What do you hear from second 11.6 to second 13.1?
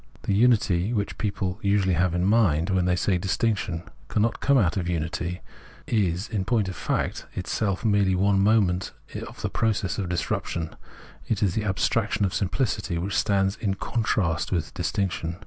ab straction of simpHcity,